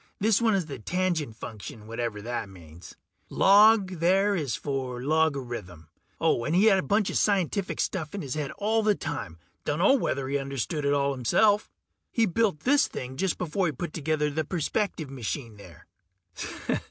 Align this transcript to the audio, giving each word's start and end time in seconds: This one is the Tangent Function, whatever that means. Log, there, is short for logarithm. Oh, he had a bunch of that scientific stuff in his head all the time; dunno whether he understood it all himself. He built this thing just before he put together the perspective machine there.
This 0.19 0.41
one 0.41 0.55
is 0.55 0.65
the 0.65 0.79
Tangent 0.79 1.35
Function, 1.35 1.85
whatever 1.85 2.23
that 2.23 2.49
means. 2.49 2.95
Log, 3.29 3.99
there, 3.99 4.35
is 4.35 4.55
short 4.55 4.63
for 4.63 4.99
logarithm. 5.03 5.89
Oh, 6.19 6.43
he 6.45 6.65
had 6.65 6.79
a 6.79 6.81
bunch 6.81 7.11
of 7.11 7.17
that 7.17 7.21
scientific 7.21 7.79
stuff 7.79 8.15
in 8.15 8.23
his 8.23 8.33
head 8.33 8.49
all 8.57 8.81
the 8.81 8.95
time; 8.95 9.37
dunno 9.63 9.93
whether 9.93 10.27
he 10.27 10.39
understood 10.39 10.85
it 10.85 10.93
all 10.93 11.13
himself. 11.13 11.69
He 12.09 12.25
built 12.25 12.61
this 12.61 12.87
thing 12.87 13.15
just 13.15 13.37
before 13.37 13.67
he 13.67 13.73
put 13.73 13.93
together 13.93 14.31
the 14.31 14.43
perspective 14.43 15.11
machine 15.11 15.57
there. 15.57 15.85